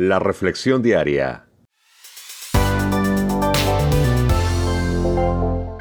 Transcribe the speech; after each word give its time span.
La 0.00 0.20
Reflexión 0.20 0.80
Diaria. 0.80 1.48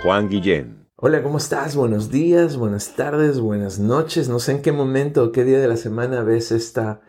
Juan 0.02 0.28
Guillén. 0.28 0.88
Hola, 0.96 1.22
¿cómo 1.22 1.38
estás? 1.38 1.76
Buenos 1.76 2.10
días, 2.10 2.58
buenas 2.58 2.96
tardes, 2.96 3.40
buenas 3.40 3.78
noches. 3.78 4.28
No 4.28 4.40
sé 4.40 4.54
en 4.54 4.64
qué 4.64 4.72
momento 4.72 5.24
o 5.24 5.32
qué 5.32 5.44
día 5.44 5.60
de 5.60 5.68
la 5.68 5.78
semana 5.78 6.24
ves 6.24 6.52
esta 6.52 7.02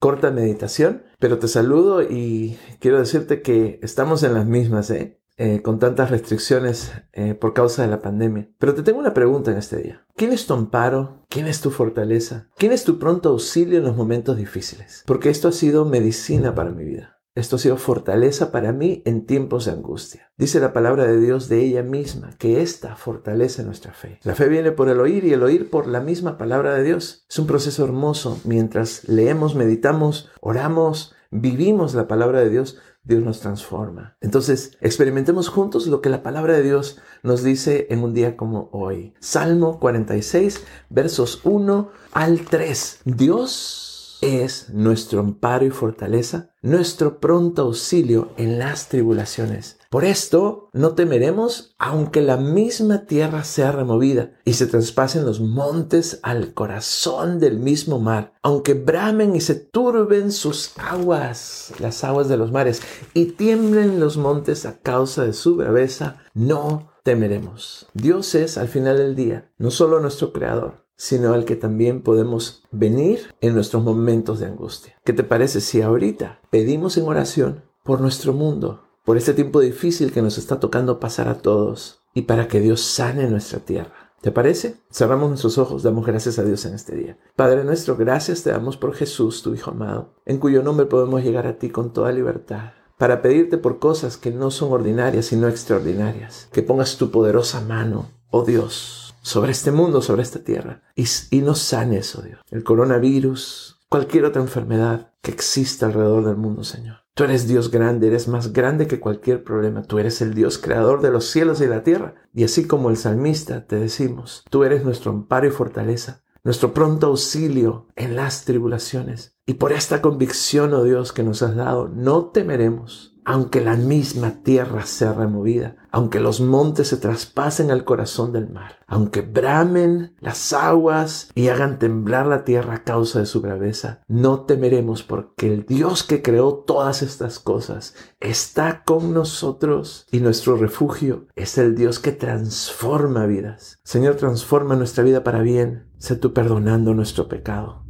corta 0.00 0.32
meditación, 0.32 1.04
pero 1.20 1.38
te 1.38 1.46
saludo 1.46 2.02
y 2.02 2.58
quiero 2.80 2.98
decirte 2.98 3.40
que 3.40 3.78
estamos 3.84 4.24
en 4.24 4.34
las 4.34 4.46
mismas, 4.46 4.90
¿eh? 4.90 5.17
Eh, 5.40 5.62
con 5.62 5.78
tantas 5.78 6.10
restricciones 6.10 6.90
eh, 7.12 7.34
por 7.34 7.54
causa 7.54 7.82
de 7.82 7.88
la 7.88 8.02
pandemia. 8.02 8.48
Pero 8.58 8.74
te 8.74 8.82
tengo 8.82 8.98
una 8.98 9.14
pregunta 9.14 9.52
en 9.52 9.58
este 9.58 9.76
día. 9.76 10.04
¿Quién 10.16 10.32
es 10.32 10.46
tu 10.46 10.54
amparo? 10.54 11.24
¿Quién 11.28 11.46
es 11.46 11.60
tu 11.60 11.70
fortaleza? 11.70 12.48
¿Quién 12.56 12.72
es 12.72 12.82
tu 12.82 12.98
pronto 12.98 13.28
auxilio 13.28 13.78
en 13.78 13.84
los 13.84 13.96
momentos 13.96 14.36
difíciles? 14.36 15.04
Porque 15.06 15.30
esto 15.30 15.46
ha 15.46 15.52
sido 15.52 15.84
medicina 15.84 16.56
para 16.56 16.72
mi 16.72 16.84
vida. 16.84 17.20
Esto 17.36 17.54
ha 17.54 17.60
sido 17.60 17.76
fortaleza 17.76 18.50
para 18.50 18.72
mí 18.72 19.00
en 19.04 19.24
tiempos 19.24 19.66
de 19.66 19.70
angustia. 19.70 20.32
Dice 20.36 20.58
la 20.58 20.72
palabra 20.72 21.06
de 21.06 21.20
Dios 21.20 21.48
de 21.48 21.60
ella 21.64 21.84
misma 21.84 22.30
que 22.36 22.60
esta 22.60 22.96
fortalece 22.96 23.62
nuestra 23.62 23.92
fe. 23.92 24.18
La 24.24 24.34
fe 24.34 24.48
viene 24.48 24.72
por 24.72 24.88
el 24.88 24.98
oír 24.98 25.24
y 25.24 25.34
el 25.34 25.44
oír 25.44 25.70
por 25.70 25.86
la 25.86 26.00
misma 26.00 26.36
palabra 26.36 26.74
de 26.74 26.82
Dios. 26.82 27.24
Es 27.30 27.38
un 27.38 27.46
proceso 27.46 27.84
hermoso. 27.84 28.40
Mientras 28.42 29.08
leemos, 29.08 29.54
meditamos, 29.54 30.30
oramos, 30.40 31.14
vivimos 31.30 31.94
la 31.94 32.08
palabra 32.08 32.40
de 32.40 32.50
Dios, 32.50 32.78
Dios 33.08 33.24
nos 33.24 33.40
transforma. 33.40 34.16
Entonces, 34.20 34.76
experimentemos 34.82 35.48
juntos 35.48 35.86
lo 35.86 36.02
que 36.02 36.10
la 36.10 36.22
palabra 36.22 36.52
de 36.52 36.62
Dios 36.62 36.98
nos 37.22 37.42
dice 37.42 37.86
en 37.88 38.04
un 38.04 38.12
día 38.12 38.36
como 38.36 38.68
hoy. 38.70 39.14
Salmo 39.18 39.80
46, 39.80 40.62
versos 40.90 41.40
1 41.44 41.90
al 42.12 42.40
3. 42.42 43.00
Dios 43.06 43.87
es 44.20 44.70
nuestro 44.70 45.20
amparo 45.20 45.64
y 45.64 45.70
fortaleza, 45.70 46.50
nuestro 46.62 47.20
pronto 47.20 47.62
auxilio 47.62 48.30
en 48.36 48.58
las 48.58 48.88
tribulaciones. 48.88 49.78
Por 49.90 50.04
esto 50.04 50.68
no 50.74 50.94
temeremos 50.94 51.74
aunque 51.78 52.20
la 52.20 52.36
misma 52.36 53.06
tierra 53.06 53.44
sea 53.44 53.72
removida 53.72 54.32
y 54.44 54.52
se 54.52 54.66
traspasen 54.66 55.24
los 55.24 55.40
montes 55.40 56.20
al 56.22 56.52
corazón 56.52 57.38
del 57.38 57.58
mismo 57.58 57.98
mar, 57.98 58.34
aunque 58.42 58.74
bramen 58.74 59.34
y 59.34 59.40
se 59.40 59.54
turben 59.54 60.30
sus 60.30 60.72
aguas, 60.76 61.72
las 61.78 62.04
aguas 62.04 62.28
de 62.28 62.36
los 62.36 62.52
mares, 62.52 62.82
y 63.14 63.26
tiemblen 63.26 63.98
los 63.98 64.18
montes 64.18 64.66
a 64.66 64.78
causa 64.80 65.24
de 65.24 65.32
su 65.32 65.56
braveza, 65.56 66.18
no 66.34 66.92
temeremos. 67.02 67.86
Dios 67.94 68.34
es 68.34 68.58
al 68.58 68.68
final 68.68 68.98
del 68.98 69.16
día 69.16 69.50
no 69.56 69.70
solo 69.70 70.00
nuestro 70.00 70.34
creador, 70.34 70.87
sino 70.98 71.32
al 71.32 71.46
que 71.46 71.56
también 71.56 72.02
podemos 72.02 72.64
venir 72.72 73.34
en 73.40 73.54
nuestros 73.54 73.82
momentos 73.82 74.40
de 74.40 74.46
angustia. 74.46 74.96
¿Qué 75.04 75.14
te 75.14 75.22
parece 75.22 75.62
si 75.62 75.80
ahorita 75.80 76.40
pedimos 76.50 76.98
en 76.98 77.06
oración 77.06 77.62
por 77.84 78.02
nuestro 78.02 78.34
mundo, 78.34 78.82
por 79.04 79.16
este 79.16 79.32
tiempo 79.32 79.60
difícil 79.60 80.12
que 80.12 80.20
nos 80.20 80.36
está 80.36 80.60
tocando 80.60 81.00
pasar 81.00 81.28
a 81.28 81.38
todos 81.38 82.00
y 82.12 82.22
para 82.22 82.48
que 82.48 82.60
Dios 82.60 82.82
sane 82.82 83.30
nuestra 83.30 83.60
tierra? 83.60 84.12
¿Te 84.20 84.32
parece? 84.32 84.74
Cerramos 84.90 85.28
nuestros 85.28 85.56
ojos, 85.56 85.84
damos 85.84 86.04
gracias 86.04 86.40
a 86.40 86.44
Dios 86.44 86.66
en 86.66 86.74
este 86.74 86.96
día. 86.96 87.16
Padre 87.36 87.62
nuestro, 87.62 87.96
gracias 87.96 88.42
te 88.42 88.50
damos 88.50 88.76
por 88.76 88.92
Jesús, 88.92 89.42
tu 89.42 89.54
Hijo 89.54 89.70
amado, 89.70 90.16
en 90.26 90.38
cuyo 90.38 90.64
nombre 90.64 90.86
podemos 90.86 91.22
llegar 91.22 91.46
a 91.46 91.58
ti 91.58 91.70
con 91.70 91.92
toda 91.92 92.10
libertad 92.10 92.72
para 92.98 93.22
pedirte 93.22 93.56
por 93.56 93.78
cosas 93.78 94.16
que 94.16 94.32
no 94.32 94.50
son 94.50 94.72
ordinarias, 94.72 95.26
sino 95.26 95.46
extraordinarias. 95.46 96.48
Que 96.52 96.62
pongas 96.62 96.96
tu 96.96 97.12
poderosa 97.12 97.60
mano, 97.60 98.10
oh 98.30 98.44
Dios, 98.44 99.07
sobre 99.28 99.52
este 99.52 99.70
mundo, 99.70 100.00
sobre 100.00 100.22
esta 100.22 100.42
tierra. 100.42 100.82
Y, 100.96 101.04
y 101.30 101.42
nos 101.42 101.58
sanes, 101.58 102.16
oh 102.16 102.22
Dios. 102.22 102.40
El 102.50 102.64
coronavirus, 102.64 103.80
cualquier 103.88 104.24
otra 104.24 104.40
enfermedad 104.42 105.12
que 105.20 105.30
exista 105.30 105.86
alrededor 105.86 106.24
del 106.24 106.36
mundo, 106.36 106.64
Señor. 106.64 106.96
Tú 107.14 107.24
eres 107.24 107.46
Dios 107.46 107.70
grande, 107.70 108.06
eres 108.06 108.28
más 108.28 108.52
grande 108.52 108.86
que 108.86 109.00
cualquier 109.00 109.44
problema. 109.44 109.82
Tú 109.82 109.98
eres 109.98 110.22
el 110.22 110.34
Dios 110.34 110.56
creador 110.58 111.02
de 111.02 111.10
los 111.10 111.26
cielos 111.26 111.60
y 111.60 111.66
la 111.66 111.82
tierra. 111.82 112.14
Y 112.32 112.44
así 112.44 112.66
como 112.66 112.90
el 112.90 112.96
salmista 112.96 113.66
te 113.66 113.76
decimos, 113.76 114.44
tú 114.48 114.64
eres 114.64 114.84
nuestro 114.84 115.10
amparo 115.10 115.46
y 115.46 115.50
fortaleza, 115.50 116.22
nuestro 116.44 116.72
pronto 116.72 117.08
auxilio 117.08 117.88
en 117.96 118.16
las 118.16 118.44
tribulaciones. 118.44 119.36
Y 119.46 119.54
por 119.54 119.72
esta 119.72 120.00
convicción, 120.00 120.72
oh 120.72 120.84
Dios, 120.84 121.12
que 121.12 121.24
nos 121.24 121.42
has 121.42 121.56
dado, 121.56 121.88
no 121.88 122.26
temeremos, 122.26 123.17
aunque 123.28 123.60
la 123.60 123.76
misma 123.76 124.42
tierra 124.42 124.86
sea 124.86 125.12
removida, 125.12 125.76
aunque 125.90 126.18
los 126.18 126.40
montes 126.40 126.88
se 126.88 126.96
traspasen 126.96 127.70
al 127.70 127.84
corazón 127.84 128.32
del 128.32 128.48
mar, 128.48 128.78
aunque 128.86 129.20
bramen 129.20 130.16
las 130.18 130.54
aguas 130.54 131.28
y 131.34 131.48
hagan 131.48 131.78
temblar 131.78 132.26
la 132.26 132.44
tierra 132.44 132.76
a 132.76 132.84
causa 132.84 133.18
de 133.18 133.26
su 133.26 133.42
braveza, 133.42 134.00
no 134.08 134.46
temeremos 134.46 135.02
porque 135.02 135.52
el 135.52 135.66
Dios 135.66 136.04
que 136.04 136.22
creó 136.22 136.54
todas 136.54 137.02
estas 137.02 137.38
cosas 137.38 137.94
está 138.18 138.82
con 138.84 139.12
nosotros 139.12 140.06
y 140.10 140.20
nuestro 140.20 140.56
refugio 140.56 141.26
es 141.36 141.58
el 141.58 141.74
Dios 141.74 141.98
que 141.98 142.12
transforma 142.12 143.26
vidas. 143.26 143.78
Señor, 143.84 144.14
transforma 144.14 144.74
nuestra 144.74 145.04
vida 145.04 145.22
para 145.22 145.42
bien. 145.42 145.90
Sé 145.98 146.16
tú 146.16 146.32
perdonando 146.32 146.94
nuestro 146.94 147.28
pecado 147.28 147.87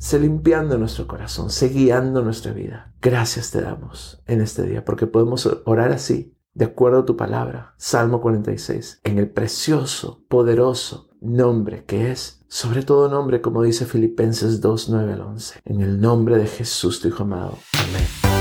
sé 0.00 0.18
limpiando 0.18 0.78
nuestro 0.78 1.06
corazón, 1.06 1.50
sé 1.50 1.68
guiando 1.68 2.22
nuestra 2.22 2.52
vida. 2.52 2.92
Gracias 3.02 3.50
te 3.50 3.60
damos 3.60 4.22
en 4.26 4.40
este 4.40 4.64
día 4.64 4.84
porque 4.84 5.06
podemos 5.06 5.48
orar 5.66 5.92
así, 5.92 6.34
de 6.54 6.64
acuerdo 6.64 7.00
a 7.00 7.04
tu 7.04 7.16
palabra, 7.16 7.74
Salmo 7.76 8.20
46, 8.20 9.02
en 9.04 9.18
el 9.18 9.30
precioso, 9.30 10.24
poderoso 10.28 11.10
nombre 11.20 11.84
que 11.84 12.10
es, 12.10 12.42
sobre 12.48 12.82
todo 12.82 13.10
nombre, 13.10 13.42
como 13.42 13.62
dice 13.62 13.84
Filipenses 13.84 14.60
2, 14.62 14.88
9 14.88 15.12
al 15.12 15.20
11, 15.20 15.60
en 15.66 15.80
el 15.82 16.00
nombre 16.00 16.38
de 16.38 16.46
Jesús, 16.46 17.00
tu 17.00 17.08
Hijo 17.08 17.22
amado. 17.22 17.58
Amén. 17.74 18.39